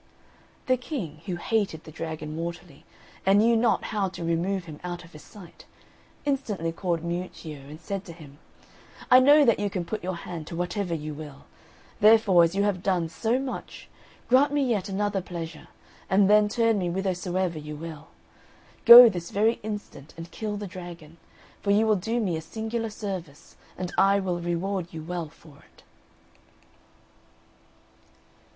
The 0.65 0.77
King, 0.77 1.21
who 1.27 1.35
hated 1.35 1.83
the 1.83 1.91
dragon 1.91 2.35
mortally, 2.35 2.85
and 3.23 3.37
knew 3.37 3.55
not 3.55 3.83
how 3.93 4.09
to 4.09 4.23
remove 4.23 4.65
him 4.65 4.79
out 4.83 5.03
of 5.03 5.11
his 5.13 5.21
sight, 5.21 5.65
instantly 6.25 6.71
called 6.71 7.03
Miuccio, 7.03 7.59
and 7.69 7.79
said 7.79 8.03
to 8.05 8.13
him, 8.13 8.39
"I 9.11 9.19
know 9.19 9.45
that 9.45 9.59
you 9.59 9.69
can 9.69 9.85
put 9.85 10.03
your 10.03 10.15
hand 10.15 10.47
to 10.47 10.55
whatever 10.55 10.95
you 10.95 11.13
will; 11.13 11.45
therefore, 11.99 12.43
as 12.43 12.55
you 12.55 12.63
have 12.63 12.81
done 12.81 13.09
so 13.09 13.37
much, 13.37 13.89
grant 14.27 14.51
me 14.51 14.63
yet 14.67 14.89
another 14.89 15.21
pleasure, 15.21 15.67
and 16.09 16.27
then 16.27 16.49
turn 16.49 16.79
me 16.79 16.87
whithersoever 16.89 17.59
you 17.59 17.75
will. 17.75 18.07
Go 18.85 19.07
this 19.07 19.29
very 19.29 19.59
instant 19.61 20.15
and 20.17 20.31
kill 20.31 20.57
the 20.57 20.65
dragon; 20.65 21.17
for 21.61 21.69
you 21.69 21.85
will 21.85 21.95
do 21.95 22.19
me 22.19 22.35
a 22.35 22.41
singular 22.41 22.89
service, 22.89 23.55
and 23.77 23.93
I 23.99 24.19
will 24.19 24.39
reward 24.39 24.91
you 24.95 25.03
well 25.03 25.29
for 25.29 25.57
it." 25.59 25.83